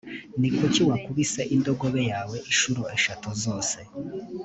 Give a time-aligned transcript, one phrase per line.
[0.39, 3.77] ni kuki wakubise indogobe yawe incuro eshatu zose?